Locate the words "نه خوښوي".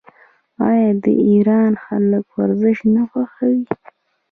2.93-3.63